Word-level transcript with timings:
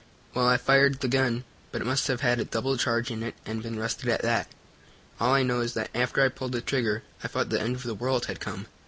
"Well, 0.33 0.47
I 0.47 0.57
fired 0.57 0.99
the 0.99 1.07
gun. 1.07 1.43
But 1.71 1.83
it 1.83 1.85
must 1.85 2.07
have 2.07 2.21
had 2.21 2.39
a 2.39 2.43
double 2.45 2.75
charge 2.75 3.11
in 3.11 3.21
it 3.21 3.35
and 3.45 3.61
been 3.61 3.77
rusted 3.77 4.09
at 4.09 4.23
that. 4.23 4.47
All 5.19 5.35
I 5.35 5.43
know 5.43 5.59
is 5.61 5.75
that 5.75 5.91
after 5.93 6.23
I 6.23 6.29
pulled 6.29 6.53
the 6.53 6.61
trigger 6.61 7.03
I 7.23 7.27
thought 7.27 7.49
the 7.49 7.61
end 7.61 7.75
of 7.75 7.83
the 7.83 7.93
world 7.93 8.25
had 8.25 8.39
come. 8.39 8.65